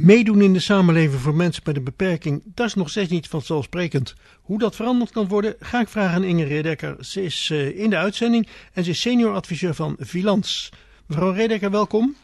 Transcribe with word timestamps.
Meedoen 0.00 0.42
in 0.42 0.52
de 0.52 0.60
samenleving 0.60 1.20
voor 1.20 1.34
mensen 1.34 1.62
met 1.66 1.76
een 1.76 1.84
beperking, 1.84 2.42
dat 2.44 2.66
is 2.66 2.74
nog 2.74 2.90
steeds 2.90 3.10
niet 3.10 3.28
vanzelfsprekend. 3.28 4.14
Hoe 4.42 4.58
dat 4.58 4.76
veranderd 4.76 5.10
kan 5.10 5.28
worden, 5.28 5.54
ga 5.60 5.80
ik 5.80 5.88
vragen 5.88 6.14
aan 6.14 6.24
Inge 6.24 6.44
Redekker. 6.44 6.96
Ze 7.00 7.22
is 7.22 7.50
uh, 7.52 7.78
in 7.78 7.90
de 7.90 7.96
uitzending 7.96 8.48
en 8.72 8.84
ze 8.84 8.90
is 8.90 9.00
senior 9.00 9.34
adviseur 9.34 9.74
van 9.74 9.96
Vilans. 9.98 10.72
Mevrouw 11.06 11.30
Redekker, 11.30 11.70
welkom. 11.70 12.16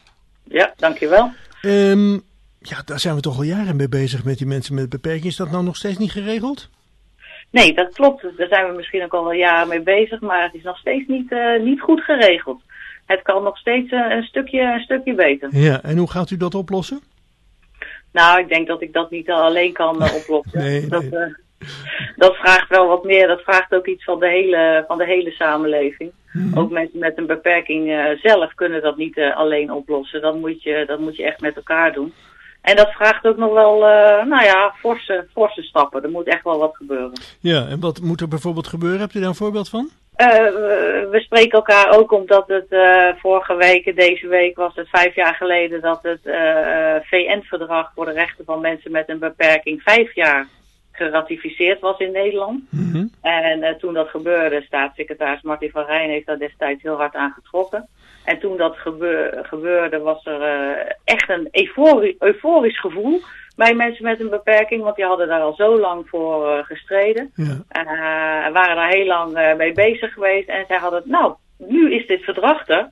Ja, 0.44 0.74
dankjewel. 0.76 1.32
Um, 1.62 2.22
ja, 2.58 2.82
daar 2.84 3.00
zijn 3.00 3.14
we 3.14 3.20
toch 3.20 3.36
al 3.36 3.42
jaren 3.42 3.76
mee 3.76 3.88
bezig 3.88 4.24
met 4.24 4.38
die 4.38 4.46
mensen 4.46 4.74
met 4.74 4.88
beperking. 4.88 5.24
Is 5.24 5.36
dat 5.36 5.50
nou 5.50 5.64
nog 5.64 5.76
steeds 5.76 5.98
niet 5.98 6.12
geregeld? 6.12 6.70
Nee, 7.50 7.74
dat 7.74 7.94
klopt. 7.94 8.22
Daar 8.36 8.48
zijn 8.48 8.68
we 8.68 8.76
misschien 8.76 9.04
ook 9.04 9.14
al 9.14 9.32
jaren 9.32 9.68
mee 9.68 9.82
bezig, 9.82 10.20
maar 10.20 10.42
het 10.42 10.54
is 10.54 10.62
nog 10.62 10.78
steeds 10.78 11.08
niet, 11.08 11.30
uh, 11.30 11.62
niet 11.62 11.80
goed 11.80 12.00
geregeld. 12.00 12.62
Het 13.06 13.22
kan 13.22 13.42
nog 13.42 13.58
steeds 13.58 13.92
uh, 13.92 14.10
een, 14.10 14.22
stukje, 14.22 14.60
een 14.60 14.80
stukje 14.80 15.14
beter. 15.14 15.56
Ja, 15.56 15.82
en 15.82 15.96
hoe 15.96 16.10
gaat 16.10 16.30
u 16.30 16.36
dat 16.36 16.54
oplossen? 16.54 17.00
Nou, 18.14 18.40
ik 18.40 18.48
denk 18.48 18.66
dat 18.66 18.82
ik 18.82 18.92
dat 18.92 19.10
niet 19.10 19.30
alleen 19.30 19.72
kan 19.72 20.02
uh, 20.02 20.14
oplossen. 20.14 20.60
nee, 20.64 20.86
dat, 20.86 21.02
nee. 21.02 21.34
dat 22.16 22.34
vraagt 22.34 22.68
wel 22.68 22.86
wat 22.86 23.04
meer. 23.04 23.26
Dat 23.26 23.40
vraagt 23.40 23.74
ook 23.74 23.86
iets 23.86 24.04
van 24.04 24.20
de 24.20 24.28
hele, 24.28 24.84
van 24.88 24.98
de 24.98 25.06
hele 25.06 25.30
samenleving. 25.30 26.12
Mhm. 26.32 26.58
Ook 26.58 26.70
mensen 26.70 26.98
met 26.98 27.18
een 27.18 27.26
beperking 27.26 28.16
zelf 28.22 28.54
kunnen 28.54 28.82
dat 28.82 28.96
niet 28.96 29.18
alleen 29.34 29.72
oplossen. 29.72 30.20
Dat 30.20 30.38
moet, 30.38 30.62
je, 30.62 30.84
dat 30.86 30.98
moet 30.98 31.16
je 31.16 31.24
echt 31.24 31.40
met 31.40 31.56
elkaar 31.56 31.92
doen. 31.92 32.12
En 32.64 32.76
dat 32.76 32.92
vraagt 32.92 33.26
ook 33.26 33.36
nog 33.36 33.52
wel, 33.52 33.76
uh, 33.76 34.24
nou 34.24 34.44
ja, 34.44 34.74
forse, 34.76 35.26
forse 35.32 35.62
stappen. 35.62 36.02
Er 36.02 36.10
moet 36.10 36.26
echt 36.26 36.44
wel 36.44 36.58
wat 36.58 36.76
gebeuren. 36.76 37.12
Ja, 37.40 37.66
en 37.66 37.80
wat 37.80 38.00
moet 38.00 38.20
er 38.20 38.28
bijvoorbeeld 38.28 38.66
gebeuren? 38.66 39.00
Hebt 39.00 39.14
u 39.14 39.20
daar 39.20 39.28
een 39.28 39.34
voorbeeld 39.34 39.68
van? 39.68 39.88
Uh, 40.16 40.28
we 41.10 41.20
spreken 41.20 41.50
elkaar 41.50 41.98
ook 41.98 42.12
omdat 42.12 42.48
het 42.48 42.66
uh, 42.70 43.08
vorige 43.16 43.56
week, 43.56 43.96
deze 43.96 44.28
week 44.28 44.56
was 44.56 44.74
het 44.74 44.88
vijf 44.88 45.14
jaar 45.14 45.34
geleden 45.34 45.80
dat 45.80 46.02
het 46.02 46.20
VN-verdrag 47.04 47.92
voor 47.94 48.04
de 48.04 48.12
rechten 48.12 48.44
van 48.44 48.60
mensen 48.60 48.90
met 48.90 49.08
een 49.08 49.18
beperking 49.18 49.82
vijf 49.82 50.14
jaar 50.14 50.46
geratificeerd 50.92 51.80
was 51.80 51.98
in 51.98 52.12
Nederland. 52.12 52.62
Mm 52.70 52.92
-hmm. 52.92 53.10
En 53.20 53.78
toen 53.78 53.94
dat 53.94 54.08
gebeurde, 54.08 54.62
staatssecretaris 54.62 55.42
Martin 55.42 55.70
van 55.70 55.84
Rijn 55.84 56.10
heeft 56.10 56.26
daar 56.26 56.38
destijds 56.38 56.82
heel 56.82 56.96
hard 56.96 57.14
aan 57.14 57.32
getrokken. 57.32 57.88
En 58.24 58.38
toen 58.38 58.56
dat 58.56 58.76
gebeur, 58.76 59.38
gebeurde, 59.42 59.98
was 59.98 60.26
er 60.26 60.40
uh, 60.40 60.92
echt 61.04 61.28
een 61.28 61.48
eufori 61.50 62.16
euforisch 62.18 62.80
gevoel 62.80 63.20
bij 63.56 63.74
mensen 63.74 64.04
met 64.04 64.20
een 64.20 64.30
beperking. 64.30 64.82
Want 64.82 64.96
die 64.96 65.04
hadden 65.04 65.28
daar 65.28 65.40
al 65.40 65.54
zo 65.54 65.80
lang 65.80 66.08
voor 66.08 66.48
uh, 66.48 66.64
gestreden. 66.64 67.32
Ja. 67.34 67.44
Uh, 67.44 68.52
waren 68.52 68.76
daar 68.76 68.88
heel 68.88 69.06
lang 69.06 69.54
mee 69.56 69.72
bezig 69.72 70.12
geweest. 70.12 70.48
En 70.48 70.64
zij 70.68 70.76
hadden, 70.76 71.02
nou, 71.04 71.34
nu 71.58 71.94
is 71.94 72.06
dit 72.06 72.22
verdrag 72.22 72.68
er. 72.68 72.90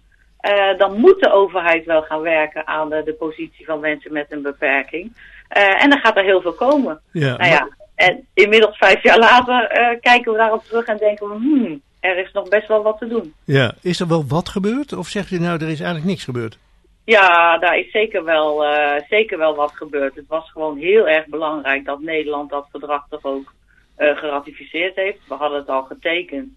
dan 0.78 1.00
moet 1.00 1.20
de 1.20 1.32
overheid 1.32 1.84
wel 1.84 2.02
gaan 2.02 2.20
werken 2.20 2.66
aan 2.66 2.88
de, 2.88 3.02
de 3.04 3.14
positie 3.14 3.64
van 3.64 3.80
mensen 3.80 4.12
met 4.12 4.26
een 4.28 4.42
beperking. 4.42 5.16
en 5.48 5.90
dan 5.90 5.98
gaat 5.98 6.16
er 6.16 6.24
heel 6.24 6.40
veel 6.40 6.54
komen. 6.54 7.00
Ja, 7.12 7.36
nou 7.36 7.50
ja, 7.50 7.68
en 7.94 8.26
inmiddels 8.34 8.76
vijf 8.76 9.02
jaar 9.02 9.18
later 9.18 9.68
kijken 10.00 10.32
we 10.32 10.38
daarop 10.38 10.64
terug 10.64 10.86
en 10.86 10.96
denken 10.96 11.28
we, 11.28 11.34
hmm, 11.34 11.82
er 12.02 12.18
is 12.18 12.32
nog 12.32 12.48
best 12.48 12.68
wel 12.68 12.82
wat 12.82 12.98
te 12.98 13.06
doen. 13.06 13.34
Ja, 13.44 13.74
is 13.82 14.00
er 14.00 14.08
wel 14.08 14.26
wat 14.26 14.48
gebeurd? 14.48 14.92
Of 14.92 15.08
zegt 15.08 15.30
u 15.30 15.38
nou, 15.38 15.54
er 15.54 15.68
is 15.68 15.80
eigenlijk 15.80 16.04
niks 16.04 16.24
gebeurd? 16.24 16.58
Ja, 17.04 17.58
daar 17.58 17.78
is 17.78 17.90
zeker 17.90 18.24
wel, 18.24 18.64
uh, 18.64 18.94
zeker 19.08 19.38
wel 19.38 19.54
wat 19.54 19.72
gebeurd. 19.72 20.14
Het 20.14 20.28
was 20.28 20.50
gewoon 20.50 20.78
heel 20.78 21.08
erg 21.08 21.26
belangrijk 21.26 21.84
dat 21.84 22.00
Nederland 22.00 22.50
dat 22.50 22.68
verdrag 22.70 23.06
toch 23.08 23.24
ook 23.24 23.54
uh, 23.98 24.16
geratificeerd 24.16 24.96
heeft. 24.96 25.18
We 25.28 25.34
hadden 25.34 25.58
het 25.58 25.68
al 25.68 25.82
getekend, 25.82 26.48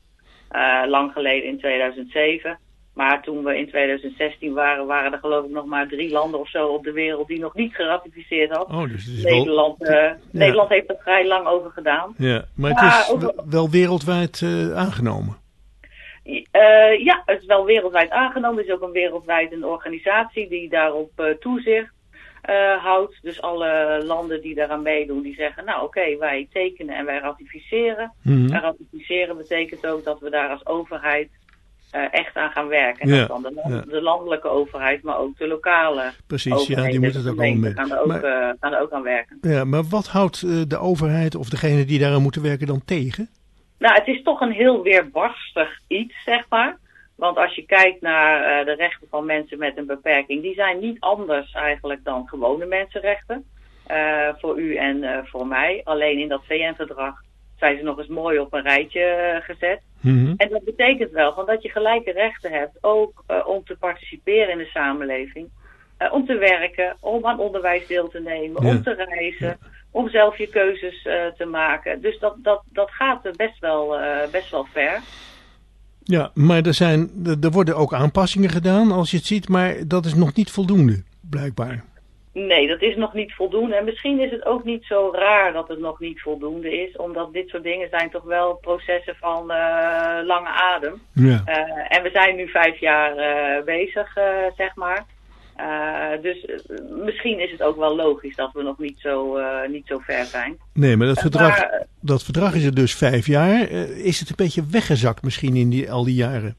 uh, 0.52 0.83
lang 0.85 1.11
geleden 1.11 1.49
in 1.49 1.59
2007. 1.59 2.59
Maar 2.95 3.21
toen 3.23 3.43
we 3.43 3.57
in 3.57 3.67
2016 3.67 4.53
waren, 4.53 4.85
waren 4.85 5.11
er 5.13 5.19
geloof 5.19 5.45
ik 5.45 5.51
nog 5.51 5.65
maar 5.65 5.88
drie 5.88 6.11
landen 6.11 6.39
of 6.39 6.49
zo 6.49 6.67
op 6.67 6.83
de 6.83 6.91
wereld 6.91 7.27
die 7.27 7.39
nog 7.39 7.53
niet 7.53 7.75
geratificeerd 7.75 8.52
hadden. 8.55 8.77
Oh, 8.77 8.87
dus 8.89 9.05
het 9.05 9.23
Nederland, 9.23 9.77
wel... 9.77 9.91
ja. 9.95 10.17
Nederland 10.31 10.69
heeft 10.69 10.89
er 10.89 10.97
vrij 10.99 11.27
lang 11.27 11.47
over 11.47 11.71
gedaan. 11.71 12.13
Ja, 12.17 12.45
maar 12.55 12.69
het 12.71 12.81
Maar 12.81 12.99
is 12.99 13.31
wel- 13.49 13.69
wereldwijd 13.69 14.41
eh, 14.41 14.71
aangenomen. 14.75 15.35
Uh, 16.25 16.43
ja, 17.03 17.21
het 17.25 17.39
is 17.42 17.45
wel 17.45 17.65
wereldwijd 17.65 18.09
aangenomen. 18.09 18.59
Er 18.59 18.65
is 18.65 18.71
ook 18.75 18.81
een 18.81 18.92
wereldwijd 18.92 19.52
een 19.52 19.65
organisatie 19.65 20.49
die 20.49 20.70
daarop 20.70 21.36
toezicht 21.39 21.93
houdt. 22.81 23.20
Dus 23.21 23.41
alle 23.41 24.02
landen 24.05 24.41
die 24.41 24.55
daaraan 24.55 24.81
meedoen, 24.81 25.21
die 25.21 25.36
zeggen, 25.36 25.65
nou 25.65 25.77
oké, 25.83 25.99
okay, 25.99 26.17
wij 26.17 26.47
tekenen 26.53 26.95
en 26.95 27.05
wij 27.05 27.20
ratificeren. 27.20 28.14
Mhm. 28.23 28.53
En 28.53 28.61
ratificeren 28.61 29.37
betekent 29.37 29.87
ook 29.87 30.03
dat 30.03 30.20
we 30.20 30.30
daar 30.30 30.49
als 30.49 30.65
overheid 30.65 31.30
echt 31.91 32.35
aan 32.35 32.51
gaan 32.51 32.67
werken. 32.67 33.01
En 33.01 33.15
Ja, 33.15 33.25
de, 33.25 33.31
land- 33.41 33.55
ja. 33.67 33.81
de 33.81 34.01
landelijke 34.01 34.47
overheid, 34.47 35.03
maar 35.03 35.17
ook 35.17 35.37
de 35.37 35.47
lokale 35.47 36.11
Precies, 36.27 36.51
ja, 36.51 36.57
overheden. 36.57 36.91
die 36.91 36.99
moeten 36.99 37.19
het 37.21 37.29
ook 37.31 37.39
allemaal 37.39 37.59
mee. 37.59 37.73
gaan 37.73 37.91
er 37.91 37.99
ook, 38.01 38.07
Maar, 38.07 38.23
uh, 38.23 38.49
gaan 38.59 38.73
er 38.73 38.81
ook 38.81 38.91
aan 38.91 39.03
werken. 39.03 39.37
ja, 39.41 39.63
maar 39.63 39.83
wat 39.83 40.07
houdt 40.07 40.41
eh, 40.43 40.61
de 40.67 40.77
overheid 40.77 41.35
of 41.35 41.49
degene 41.49 41.85
die 41.85 41.99
daaraan 41.99 42.21
moeten 42.21 42.41
werken 42.41 42.67
dan 42.67 42.81
tegen? 42.85 43.29
Nou, 43.79 43.93
het 43.95 44.07
is 44.07 44.23
toch 44.23 44.41
een 44.41 44.51
heel 44.51 44.83
weerbarstig 44.83 45.79
iets, 45.87 46.23
zeg 46.25 46.45
maar. 46.49 46.77
Want 47.15 47.37
als 47.37 47.55
je 47.55 47.65
kijkt 47.65 48.02
naar 48.02 48.59
uh, 48.59 48.65
de 48.65 48.73
rechten 48.75 49.07
van 49.09 49.25
mensen 49.25 49.57
met 49.57 49.77
een 49.77 49.85
beperking, 49.85 50.41
die 50.41 50.53
zijn 50.53 50.79
niet 50.79 50.99
anders 50.99 51.52
eigenlijk 51.52 52.03
dan 52.03 52.27
gewone 52.27 52.65
mensenrechten. 52.65 53.45
Uh, 53.91 54.29
voor 54.37 54.59
u 54.59 54.75
en 54.75 55.25
voor 55.27 55.47
mij. 55.47 55.81
Alleen 55.83 56.19
in 56.19 56.27
dat 56.27 56.41
VN-verdrag 56.45 57.13
zijn 57.59 57.77
ze 57.77 57.83
nog 57.83 57.97
eens 57.97 58.07
mooi 58.07 58.39
op 58.39 58.53
een 58.53 58.61
rijtje 58.61 59.02
eh, 59.02 59.41
Mhm. 60.05 60.33
En 60.38 60.49
dat 60.49 60.64
betekent 60.64 61.11
wel 61.11 61.33
van 61.33 61.45
dat 61.45 61.64
je 61.64 61.70
gelijke 61.70 62.11
rechten 62.11 62.52
hebt, 62.52 62.77
ook 62.82 63.23
uh, 63.32 63.48
om 63.48 63.64
te 63.66 63.76
participeren 63.80 64.52
in 64.52 64.58
de 64.58 64.66
samenleving. 64.73 65.48
Uh, 65.99 66.14
om 66.14 66.26
te 66.26 66.38
werken, 66.38 66.98
om 66.99 67.26
aan 67.26 67.39
onderwijs 67.39 67.88
deel 67.88 68.08
te 68.08 68.20
nemen, 68.20 68.64
Ja. 68.64 68.70
om 68.70 68.83
te 68.83 68.94
reizen, 68.94 69.58
om 69.92 70.10
zelf 70.10 70.38
je 70.38 70.48
keuzes 70.48 71.05
uh, 71.05 71.14
te 71.38 71.45
maken. 71.45 72.02
Dus 72.02 72.20
dat, 72.20 72.36
dat, 72.38 72.64
dat 72.71 72.92
gaat 72.92 73.21
best 73.36 73.60
wel, 73.60 73.98
best 74.32 74.52
wel 74.52 74.67
ver. 74.71 75.02
Ja, 76.04 76.32
maar 76.33 76.61
er, 76.65 76.73
zijn, 76.73 77.10
er 77.42 77.52
worden 77.52 77.76
ook 77.76 77.94
aanpassingen 77.94 78.49
gedaan 78.49 78.92
als 78.92 79.11
je 79.11 79.17
het 79.17 79.26
ziet, 79.26 79.49
maar 79.49 79.76
dat 79.88 80.05
is 80.05 80.14
nog 80.14 80.33
niet 80.33 80.52
voldoende, 80.52 81.04
blijkbaar. 81.30 81.83
Nee, 82.35 82.67
dat 82.67 82.81
is 82.81 82.95
nog 82.95 83.13
niet 83.13 83.33
voldoende. 83.33 83.75
En 83.75 83.85
misschien 83.85 84.19
is 84.19 84.31
het 84.31 84.45
ook 84.45 84.63
niet 84.63 84.83
zo 84.83 85.11
raar 85.13 85.53
dat 85.53 85.67
het 85.67 85.79
nog 85.79 85.99
niet 85.99 86.21
voldoende 86.21 86.81
is. 86.81 86.95
Omdat 86.95 87.33
dit 87.33 87.49
soort 87.49 87.63
dingen 87.63 87.87
zijn 87.91 88.09
toch 88.09 88.23
wel 88.23 88.53
processen 88.53 89.15
van 89.15 89.51
uh, 89.51 90.17
lange 90.23 90.47
adem. 90.47 91.01
Ja. 91.13 91.43
Uh, 91.47 91.97
en 91.97 92.03
we 92.03 92.09
zijn 92.13 92.35
nu 92.35 92.47
vijf 92.47 92.79
jaar 92.79 93.17
uh, 93.17 93.63
bezig, 93.63 94.17
zeg 94.57 94.75
maar. 94.75 95.05
Dus 96.21 96.45
misschien 97.05 97.39
is 97.39 97.51
het 97.51 97.61
ook 97.63 97.77
wel 97.77 97.95
logisch 97.95 98.35
dat 98.35 98.52
we 98.53 98.63
nog 98.63 98.79
niet 98.79 98.99
zo, 98.99 99.37
niet 99.67 99.87
zo 99.87 99.97
ver 99.99 100.25
zijn. 100.25 100.57
Nee, 100.73 100.95
maar 100.97 101.07
dat 101.07 101.19
verdrag, 101.19 101.59
maar- 101.59 101.85
dat 102.02 102.23
verdrag 102.23 102.55
is 102.55 102.65
er 102.65 102.75
dus 102.75 102.95
vijf 102.95 103.27
jaar. 103.27 103.67
Eh, 103.67 104.05
is 104.05 104.19
het 104.19 104.29
een 104.29 104.35
beetje 104.35 104.65
weggezakt 104.71 105.23
misschien 105.23 105.55
in 105.55 105.69
die, 105.69 105.91
al 105.91 106.03
die 106.03 106.15
jaren? 106.15 106.55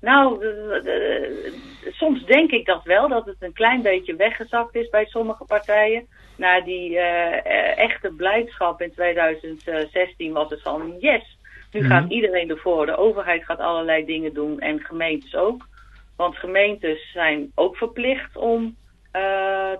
Nou, 0.00 0.44
soms 1.96 2.24
denk 2.24 2.50
ik 2.50 2.66
dat 2.66 2.82
wel, 2.84 3.08
dat 3.08 3.26
het 3.26 3.36
een 3.38 3.52
klein 3.52 3.82
beetje 3.82 4.16
weggezakt 4.16 4.74
is 4.74 4.88
bij 4.88 5.04
sommige 5.04 5.44
partijen. 5.44 6.06
Na 6.36 6.60
die 6.60 6.90
uh, 6.90 7.78
echte 7.78 8.10
blijdschap 8.16 8.80
in 8.80 8.92
2016 8.92 10.32
was 10.32 10.50
het 10.50 10.62
van 10.62 10.94
yes, 10.98 11.36
nu 11.72 11.80
Mhm. 11.80 11.88
gaat 11.90 12.10
iedereen 12.10 12.50
ervoor. 12.50 12.86
De 12.86 12.96
overheid 12.96 13.44
gaat 13.44 13.58
allerlei 13.58 14.04
dingen 14.04 14.34
doen 14.34 14.60
en 14.60 14.80
gemeentes 14.80 15.34
ook. 15.34 15.66
Want 16.16 16.36
gemeentes 16.36 17.10
zijn 17.12 17.52
ook 17.54 17.76
verplicht 17.76 18.36
om 18.36 18.62
uh, 19.16 19.22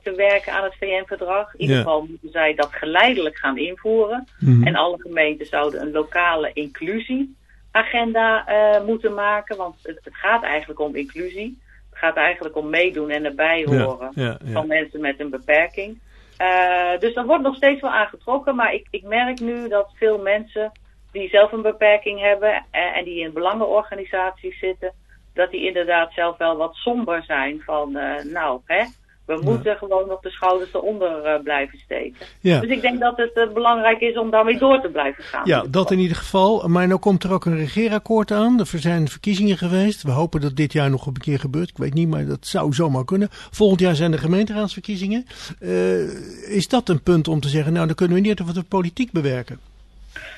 te 0.02 0.12
werken 0.16 0.52
aan 0.52 0.64
het 0.64 0.74
VN-verdrag. 0.80 1.54
In 1.54 1.60
ieder 1.60 1.76
Ja. 1.76 1.82
geval 1.82 2.06
moeten 2.08 2.30
zij 2.30 2.54
dat 2.54 2.72
geleidelijk 2.72 3.36
gaan 3.36 3.58
invoeren. 3.58 4.28
Mhm. 4.40 4.66
En 4.66 4.74
alle 4.74 5.00
gemeenten 5.00 5.46
zouden 5.46 5.80
een 5.80 5.92
lokale 5.92 6.50
inclusieagenda 6.52 8.44
uh, 8.48 8.84
moeten 8.86 9.14
maken. 9.14 9.56
Want 9.56 9.76
het, 9.82 9.98
het, 10.04 10.14
gaat 10.16 10.42
eigenlijk 10.42 10.80
om 10.80 10.94
inclusie. 10.96 11.62
Het 11.94 12.02
gaat 12.02 12.16
eigenlijk 12.16 12.56
om 12.56 12.70
meedoen 12.70 13.10
en 13.10 13.24
erbij 13.24 13.64
horen 13.64 14.12
Ja, 14.14 14.22
ja, 14.24 14.38
ja. 14.44 14.52
van 14.52 14.66
mensen 14.66 15.00
met 15.00 15.20
een 15.20 15.30
beperking. 15.30 15.98
Uh, 16.40 16.98
dus 16.98 17.14
dat 17.14 17.26
wordt 17.26 17.42
nog 17.42 17.56
steeds 17.56 17.80
wel 17.80 17.90
aangetrokken. 17.90 18.54
Maar 18.54 18.74
ik, 18.74 18.86
ik 18.90 19.02
merk 19.02 19.40
nu 19.40 19.68
dat 19.68 19.90
veel 19.94 20.18
mensen 20.18 20.72
die 21.12 21.28
zelf 21.28 21.52
een 21.52 21.62
beperking 21.62 22.20
hebben 22.20 22.64
en, 22.70 22.94
en 22.94 23.04
die 23.04 23.20
in 23.20 23.32
belangenorganisaties 23.32 24.58
zitten, 24.58 24.92
dat 25.34 25.50
die 25.50 25.66
inderdaad 25.66 26.12
zelf 26.12 26.36
wel 26.36 26.56
wat 26.56 26.74
somber 26.74 27.22
zijn 27.22 27.62
van, 27.64 27.96
uh, 27.96 28.22
nou, 28.22 28.60
hè, 28.64 28.84
we 29.26 29.40
moeten 29.42 29.76
gewoon 29.76 30.08
nog 30.08 30.20
de 30.20 30.30
schouders 30.30 30.74
eronder 30.74 31.24
uh, 31.24 31.42
blijven 31.42 31.78
steken. 31.78 32.26
Ja. 32.40 32.60
Dus 32.60 32.70
ik 32.70 32.80
denk 32.80 33.00
dat 33.00 33.16
het 33.16 33.30
uh, 33.34 33.52
belangrijk 33.52 34.00
is 34.00 34.18
om 34.18 34.30
daarmee 34.30 34.58
door 34.58 34.80
te 34.80 34.88
blijven 34.88 35.24
gaan. 35.24 35.42
Ja, 35.44 35.64
dat 35.68 35.90
in 35.90 35.98
ieder 35.98 36.16
geval. 36.16 36.68
Maar 36.68 36.86
nu 36.86 36.96
komt 36.96 37.24
er 37.24 37.32
ook 37.32 37.44
een 37.44 37.56
regeerakkoord 37.56 38.30
aan. 38.30 38.60
Er 38.60 38.66
zijn 38.66 39.08
verkiezingen 39.08 39.56
geweest. 39.56 40.02
We 40.02 40.10
hopen 40.10 40.40
dat 40.40 40.56
dit 40.56 40.72
jaar 40.72 40.90
nog 40.90 41.06
een 41.06 41.16
keer 41.16 41.38
gebeurt. 41.38 41.68
Ik 41.68 41.76
weet 41.76 41.94
niet, 41.94 42.08
maar 42.08 42.26
dat 42.26 42.46
zou 42.46 42.72
zomaar 42.72 43.04
kunnen. 43.04 43.28
Volgend 43.30 43.80
jaar 43.80 43.94
zijn 43.94 44.10
de 44.10 44.18
gemeenteraadsverkiezingen. 44.18 45.26
Uh, 45.60 46.56
is 46.56 46.68
dat 46.68 46.88
een 46.88 47.02
punt 47.02 47.28
om 47.28 47.40
te 47.40 47.48
zeggen, 47.48 47.72
nou 47.72 47.86
dan 47.86 47.94
kunnen 47.94 48.16
we 48.16 48.22
niet 48.22 48.40
wat 48.40 48.54
de 48.54 48.62
politiek 48.62 49.12
bewerken? 49.12 49.58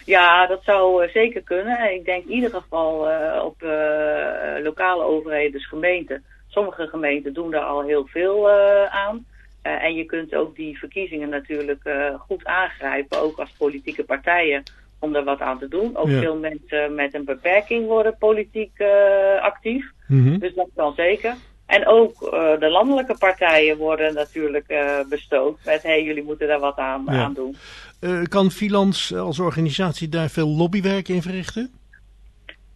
Ja, 0.05 0.47
dat 0.47 0.63
zou 0.63 1.09
zeker 1.09 1.43
kunnen. 1.43 1.95
Ik 1.95 2.05
denk 2.05 2.25
in 2.25 2.33
ieder 2.35 2.51
geval 2.51 3.09
op 3.45 3.57
lokale 4.63 5.05
overheden, 5.05 5.53
dus 5.53 5.69
gemeenten. 5.69 6.25
Sommige 6.57 6.87
gemeenten 6.87 7.33
doen 7.33 7.51
daar 7.51 7.65
al 7.65 7.83
heel 7.83 8.07
veel 8.07 8.51
aan. 8.91 9.27
en 9.63 9.95
je 9.95 10.05
kunt 10.05 10.35
ook 10.35 10.57
die 10.57 10.79
verkiezingen 10.79 11.29
natuurlijk 11.29 11.91
goed 12.19 12.45
aangrijpen, 12.45 13.21
ook 13.21 13.39
als 13.39 13.51
politieke 13.59 14.05
partijen, 14.05 14.63
om 14.99 15.15
er 15.15 15.25
wat 15.25 15.41
aan 15.41 15.59
te 15.59 15.69
doen. 15.69 15.97
Ook 15.97 16.09
veel 16.09 16.37
mensen 16.37 16.95
met 16.95 17.15
een 17.15 17.25
beperking 17.25 17.87
worden 17.87 18.17
politiek 18.19 18.81
actief. 19.41 19.91
Mhm. 20.09 20.39
Dus 20.39 20.55
dat 20.55 20.69
kan 20.75 20.93
zeker. 20.95 21.35
En 21.67 21.87
ook 21.87 22.19
de 22.61 22.69
landelijke 22.71 23.17
partijen 23.19 23.77
worden 23.77 24.15
natuurlijk 24.15 24.75
bestookt 25.09 25.65
met 25.65 25.83
hey, 25.83 26.03
jullie 26.05 26.25
moeten 26.25 26.49
daar 26.49 26.61
wat 26.61 26.77
aan, 26.77 27.11
aan 27.11 27.35
doen. 27.35 27.57
kan 28.29 28.51
Filans 28.51 29.15
als 29.15 29.39
organisatie 29.39 30.09
daar 30.09 30.29
veel 30.29 30.49
lobbywerk 30.49 31.09
in 31.09 31.23
verrichten? 31.23 31.71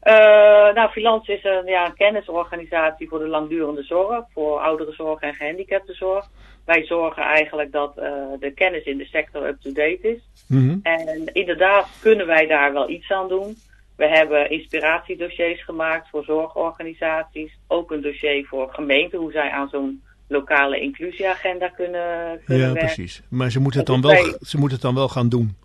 Uh, 0.02 0.75
nou, 0.75 0.91
Filans 0.91 1.29
is 1.29 1.44
een, 1.44 1.67
ja, 1.67 1.87
een 1.87 1.94
kennisorganisatie 1.94 3.08
voor 3.08 3.19
de 3.19 3.29
langdurende 3.29 3.82
zorg, 3.82 4.25
voor 4.32 4.58
ouderenzorg 4.58 5.20
en 5.20 5.35
gehandicaptenzorg. 5.35 6.26
Wij 6.64 6.85
zorgen 6.85 7.23
eigenlijk 7.23 7.73
dat 7.73 7.99
uh, 7.99 8.05
de 8.38 8.50
kennis 8.50 8.85
in 8.85 8.99
de 8.99 9.05
sector 9.05 9.47
up-to-date 9.47 9.99
is. 10.00 10.19
Mm 10.49 10.81
En 10.82 11.31
inderdaad 11.32 11.88
kunnen 12.00 12.26
wij 12.26 12.47
daar 12.47 12.73
wel 12.73 12.91
iets 12.91 13.11
aan 13.11 13.29
doen. 13.29 13.56
We 13.97 14.08
hebben 14.08 14.50
inspiratiedossiers 14.50 15.64
gemaakt 15.64 16.08
voor 16.08 16.25
zorgorganisaties. 16.25 17.58
Ook 17.67 17.91
een 17.91 18.03
dossier 18.03 18.46
voor 18.46 18.69
gemeenten, 18.73 19.19
hoe 19.19 19.32
zij 19.32 19.50
aan 19.50 19.69
zo'n 19.69 20.03
lokale 20.29 20.81
inclusieagenda 20.81 21.69
kunnen, 21.69 22.41
kunnen 22.44 22.67
ja, 22.67 22.73
werken. 22.73 22.88
Ja, 22.88 22.94
precies. 22.94 23.23
Maar 23.29 23.50
ze 23.50 23.61
moeten, 23.61 23.81
het 23.81 23.88
dan 23.88 24.00
wel, 24.00 24.37
ze 24.41 24.58
moeten 24.58 24.76
het 24.76 24.87
dan 24.87 24.94
wel 24.94 25.08
gaan 25.08 25.29
doen. 25.29 25.56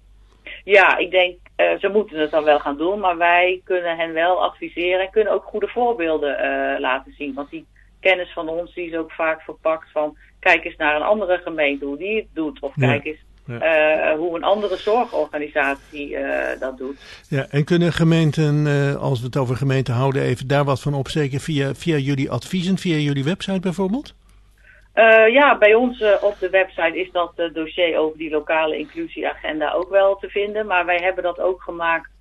Ja, 0.63 0.97
ik 0.97 1.11
denk, 1.11 1.38
uh, 1.57 1.79
ze 1.79 1.87
moeten 1.87 2.19
het 2.19 2.31
dan 2.31 2.43
wel 2.43 2.59
gaan 2.59 2.77
doen, 2.77 2.99
maar 2.99 3.17
wij 3.17 3.61
kunnen 3.63 3.97
hen 3.97 4.13
wel 4.13 4.43
adviseren 4.43 4.99
en 4.99 5.11
kunnen 5.11 5.33
ook 5.33 5.43
goede 5.43 5.67
voorbeelden 5.67 6.29
uh, 6.45 6.79
laten 6.79 7.13
zien. 7.17 7.33
Want 7.33 7.49
die 7.49 7.65
kennis 7.99 8.33
van 8.33 8.49
ons 8.49 8.73
die 8.73 8.87
is 8.89 8.97
ook 8.97 9.11
vaak 9.11 9.41
verpakt 9.41 9.91
van, 9.91 10.17
kijk 10.39 10.63
eens 10.65 10.75
naar 10.77 10.95
een 10.95 11.01
andere 11.01 11.37
gemeente 11.43 11.85
hoe 11.85 11.97
die 11.97 12.15
het 12.15 12.27
doet. 12.33 12.59
Of 12.59 12.71
Ja. 12.75 12.87
kijk 12.87 13.05
eens 13.05 13.19
Ja. 13.47 14.11
uh, 14.11 14.17
hoe 14.17 14.35
een 14.35 14.43
andere 14.43 14.77
zorgorganisatie 14.77 16.17
dat 16.59 16.77
doet. 16.77 16.97
Ja, 17.29 17.45
en 17.49 17.63
kunnen 17.63 17.93
gemeenten, 17.93 18.65
uh, 18.65 18.95
als 18.95 19.19
we 19.19 19.25
het 19.25 19.37
over 19.37 19.55
gemeenten 19.55 19.93
houden, 19.93 20.21
even 20.21 20.47
daar 20.47 20.63
wat 20.63 20.81
van 20.81 20.93
opsteken 20.93 21.39
via, 21.39 21.73
via 21.75 21.97
jullie 21.97 22.31
adviezen, 22.31 22.77
via 22.77 22.95
jullie 22.95 23.23
website 23.23 23.59
bijvoorbeeld? 23.59 24.13
Uh, 24.95 25.27
ja, 25.27 25.57
bij 25.57 25.74
ons 25.74 26.00
uh, 26.00 26.24
op 26.24 26.39
de 26.39 26.50
website 26.50 27.00
is 27.00 27.12
dat 27.12 27.33
uh, 27.36 27.53
dossier 27.53 27.97
over 27.97 28.18
die 28.18 28.30
lokale 28.30 28.77
inclusieagenda 28.77 29.71
ook 29.71 29.89
wel 29.89 30.15
te 30.15 30.30
vinden. 30.30 30.65
Maar 30.65 30.86
wij 30.86 30.97
hebben 30.97 31.24
dat 31.24 31.39
ook 31.39 31.62
gemaakt 31.62 32.13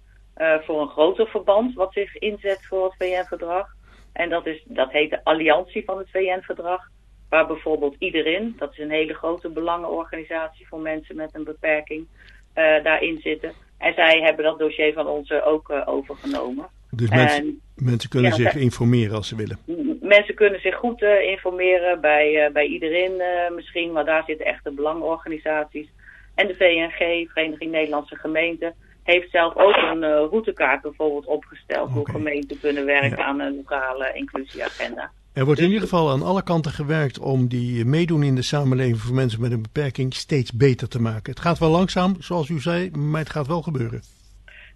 voor 0.65 0.81
een 0.81 0.89
groter 0.89 1.27
verband 1.27 1.75
wat 1.75 1.93
zich 1.93 2.17
inzet 2.17 2.67
voor 2.67 2.85
het 2.85 2.95
VN-verdrag. 2.99 3.67
En 4.13 4.29
dat, 4.29 4.47
is, 4.47 4.63
dat 4.65 4.91
heet 4.91 5.11
de 5.11 5.25
Alliantie 5.25 5.85
van 5.85 5.99
het 5.99 6.11
VN-verdrag. 6.11 6.81
Waar 7.29 7.47
bijvoorbeeld 7.47 7.97
iedereen, 7.99 8.55
dat 8.59 8.73
is 8.73 8.79
een 8.79 8.91
hele 8.91 9.15
grote 9.15 9.49
belangenorganisatie 9.49 10.69
voor 10.69 10.81
mensen 10.81 11.17
met 11.17 11.35
een 11.35 11.45
beperking, 11.45 12.07
daarin 12.83 13.21
zitten. 13.21 13.53
En 13.79 13.95
zij 13.95 14.21
hebben 14.21 14.45
dat 14.45 14.59
dossier 14.59 14.93
van 14.93 15.07
ons 15.07 15.33
ook 15.33 15.73
overgenomen. 15.85 16.69
Dus 16.97 17.11
mensen, 17.11 17.39
en, 17.39 17.61
mensen 17.75 18.11
kunnen 18.11 18.31
ja, 18.31 18.37
zich 18.37 18.55
informeren 18.55 19.17
als 19.17 19.29
ze 19.29 19.37
willen. 19.37 19.59
Mensen 20.01 20.35
kunnen 20.35 20.61
zich 20.61 20.75
goed 20.75 21.03
uh, 21.03 21.21
informeren 21.21 22.01
bij, 22.01 22.47
uh, 22.47 22.53
bij 22.53 22.67
iedereen 22.67 23.13
uh, 23.13 23.55
misschien, 23.55 23.93
maar 23.93 24.05
daar 24.05 24.25
zitten 24.27 24.47
echte 24.47 24.71
belangenorganisaties. 24.71 25.89
En 26.35 26.47
de 26.47 26.55
VNG, 26.55 27.31
Vereniging 27.33 27.71
Nederlandse 27.71 28.17
Gemeenten, 28.17 28.75
heeft 29.03 29.31
zelf 29.31 29.57
ook 29.57 29.77
een 29.77 30.01
routekaart 30.01 30.83
bijvoorbeeld 30.83 31.27
opgesteld 31.27 31.89
okay. 31.89 31.97
hoe 31.97 32.11
gemeenten 32.11 32.61
kunnen 32.61 32.85
werken 32.85 33.19
ja. 33.19 33.25
aan 33.25 33.41
een 33.41 33.57
lokale 33.57 34.13
inclusieagenda. 34.15 35.11
Er 35.35 35.45
wordt 35.45 35.61
in 35.61 35.67
ieder 35.67 35.83
geval 35.83 36.11
aan 36.11 36.23
alle 36.23 36.43
kanten 36.43 36.73
gewerkt 36.73 37.19
om 37.19 37.49
die 37.49 37.85
meedoen 37.85 38.23
in 38.23 38.35
de 38.35 38.43
samenleving 38.43 38.99
voor 38.99 39.15
mensen 39.15 39.41
met 39.41 39.53
een 39.53 39.63
beperking 39.63 40.15
steeds 40.15 40.53
beter 40.53 40.89
te 40.89 41.01
maken. 41.01 41.31
Het 41.31 41.41
gaat 41.41 41.59
wel 41.59 41.71
langzaam, 41.71 42.17
zoals 42.19 42.49
u 42.49 42.61
zei, 42.61 42.91
maar 42.91 43.21
het 43.21 43.31
gaat 43.31 43.47
wel 43.47 43.63
gebeuren. 43.63 44.03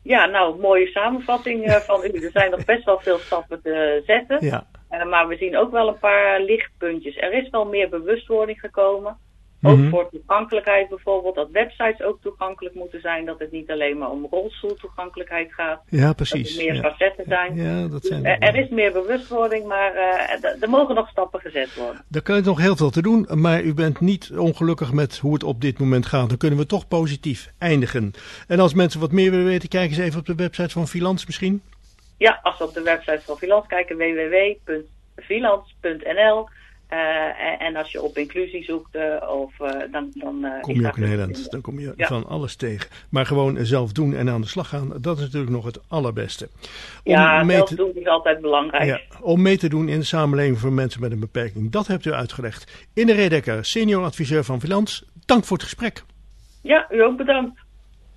Ja, 0.08 0.26
nou, 0.26 0.60
mooie 0.60 0.86
samenvatting 0.86 1.66
uh, 1.66 1.74
van 1.74 2.04
u. 2.04 2.08
Er 2.08 2.30
zijn 2.30 2.50
nog 2.50 2.64
best 2.64 2.84
wel 2.84 2.98
veel 2.98 3.18
stappen 3.18 3.62
te 3.62 4.02
zetten. 4.06 4.46
Ja. 4.46 4.66
Uh, 4.90 5.04
maar 5.04 5.28
we 5.28 5.36
zien 5.36 5.56
ook 5.56 5.70
wel 5.70 5.88
een 5.88 5.98
paar 5.98 6.40
lichtpuntjes. 6.40 7.16
Er 7.16 7.32
is 7.32 7.50
wel 7.50 7.64
meer 7.64 7.88
bewustwording 7.88 8.60
gekomen. 8.60 9.18
Ook 9.62 9.76
Mhm. 9.76 9.88
voor 9.88 10.08
toegankelijkheid 10.10 10.88
bijvoorbeeld. 10.88 11.34
Dat 11.34 11.50
websites 11.50 12.02
ook 12.02 12.18
toegankelijk 12.22 12.74
moeten 12.74 13.00
zijn. 13.00 13.24
Dat 13.24 13.38
het 13.38 13.52
niet 13.52 13.70
alleen 13.70 13.98
maar 13.98 14.10
om 14.10 14.26
rolstoeltoegankelijkheid 14.30 15.52
gaat. 15.52 15.82
Ja, 15.88 16.12
precies. 16.12 16.56
Dat 16.56 16.58
er 16.58 16.64
meer 16.72 16.82
ja. 16.82 16.90
facetten 16.90 17.24
zijn. 17.28 17.54
Ja, 17.56 17.88
dat 17.88 18.04
zijn 18.04 18.24
er 18.24 18.54
is 18.54 18.68
meer 18.68 18.92
bewustwording, 18.92 19.66
maar 19.66 19.94
uh, 19.94 20.62
er 20.62 20.68
mogen 20.68 20.94
nog 20.94 21.08
stappen 21.08 21.40
gezet 21.40 21.74
worden. 21.74 22.04
Daar 22.08 22.22
kan 22.22 22.42
nog 22.42 22.58
heel 22.58 22.76
veel 22.76 22.90
te 22.90 23.02
doen, 23.02 23.28
maar 23.34 23.62
u 23.62 23.74
bent 23.74 24.00
niet 24.00 24.32
ongelukkig 24.36 24.92
met 24.92 25.18
hoe 25.18 25.32
het 25.32 25.44
op 25.44 25.60
dit 25.60 25.78
moment 25.78 26.06
gaat. 26.06 26.28
Dan 26.28 26.38
kunnen 26.38 26.58
we 26.58 26.66
toch 26.66 26.88
positief 26.88 27.52
eindigen. 27.58 28.12
En 28.48 28.60
als 28.60 28.74
mensen 28.74 29.00
wat 29.00 29.12
meer 29.12 29.30
willen 29.30 29.46
weten, 29.46 29.68
kijk 29.68 29.88
eens 29.88 29.98
even 29.98 30.20
op 30.20 30.26
de 30.26 30.34
website 30.34 30.70
van 30.70 30.88
Filans 30.88 31.26
misschien. 31.26 31.62
Ja, 32.16 32.40
als 32.42 32.58
we 32.58 32.64
op 32.64 32.74
de 32.74 32.82
website 32.82 33.20
van 33.24 33.36
Filans 33.36 33.66
kijken, 33.66 33.96
www.filans.nl. 33.96 36.48
Uh, 36.92 37.62
en, 37.62 37.76
als 37.76 37.92
je 37.92 38.02
op 38.02 38.16
inclusie 38.16 38.64
zoekt, 38.64 38.96
uh, 38.96 39.30
of, 39.30 39.52
uh, 39.60 39.68
dan, 39.92 40.10
dan 40.14 40.46
kom 40.60 40.74
je 40.74 40.86
ook 40.86 40.96
een 40.96 41.02
heel 41.02 41.18
eind. 41.18 41.50
Dan 41.50 41.60
kom 41.60 41.80
je 41.80 41.92
ja. 41.96 42.06
van 42.06 42.26
alles 42.26 42.56
tegen. 42.56 42.90
Maar 43.10 43.26
gewoon 43.26 43.66
zelf 43.66 43.92
doen 43.92 44.14
en 44.14 44.28
aan 44.28 44.40
de 44.40 44.46
slag 44.46 44.68
gaan, 44.68 44.92
dat 45.00 45.16
is 45.16 45.22
natuurlijk 45.22 45.52
nog 45.52 45.64
het 45.64 45.80
allerbeste. 45.88 46.48
Om 47.04 47.12
ja, 47.12 47.48
zelf 47.48 47.68
te... 47.68 47.74
doen 47.74 47.92
is 47.94 48.06
altijd 48.06 48.40
belangrijk. 48.40 48.84
Ja, 48.84 49.00
om 49.20 49.42
mee 49.42 49.58
te 49.58 49.68
doen 49.68 49.88
in 49.88 49.98
de 49.98 50.04
samenleving 50.04 50.58
voor 50.58 50.72
mensen 50.72 51.00
met 51.00 51.12
een 51.12 51.20
beperking. 51.20 51.70
Dat 51.70 51.86
hebt 51.86 52.04
u 52.04 52.12
uitgelegd. 52.12 52.88
In 52.94 53.06
de 53.06 53.14
Redekker, 53.14 53.64
senior 53.64 54.04
adviseur 54.04 54.44
van 54.44 54.60
Filans. 54.60 55.04
Dank 55.26 55.44
voor 55.44 55.56
het 55.56 55.66
gesprek. 55.66 56.04
Ja, 56.62 56.86
u 56.90 57.02
ook 57.02 57.16
bedankt. 57.16 57.60